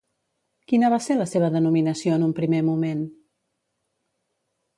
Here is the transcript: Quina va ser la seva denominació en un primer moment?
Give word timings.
Quina 0.71 0.89
va 0.93 0.97
ser 1.07 1.17
la 1.19 1.27
seva 1.31 1.51
denominació 1.57 2.15
en 2.17 2.25
un 2.29 2.33
primer 2.41 2.63
moment? 2.71 3.05